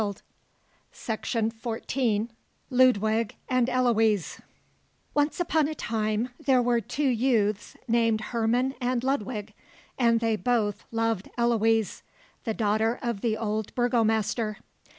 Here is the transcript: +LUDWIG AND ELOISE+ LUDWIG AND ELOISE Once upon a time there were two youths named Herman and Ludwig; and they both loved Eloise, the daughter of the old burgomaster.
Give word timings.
+LUDWIG 0.01 0.21
AND 1.13 1.51
ELOISE+ 1.61 2.31
LUDWIG 2.71 3.35
AND 3.47 3.69
ELOISE 3.69 4.41
Once 5.13 5.39
upon 5.39 5.67
a 5.67 5.75
time 5.75 6.29
there 6.43 6.59
were 6.59 6.81
two 6.81 7.07
youths 7.07 7.75
named 7.87 8.19
Herman 8.33 8.73
and 8.81 9.03
Ludwig; 9.03 9.53
and 9.99 10.19
they 10.19 10.35
both 10.35 10.85
loved 10.91 11.29
Eloise, 11.37 12.01
the 12.45 12.53
daughter 12.55 12.97
of 13.03 13.21
the 13.21 13.37
old 13.37 13.75
burgomaster. 13.75 14.57